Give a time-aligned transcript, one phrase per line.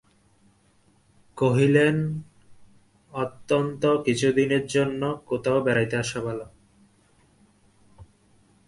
[1.37, 1.95] কহিলেন,
[3.13, 6.45] অন্তত কিছুদিনের জন্য কোথাও বেড়াইয়া আসা ভালো।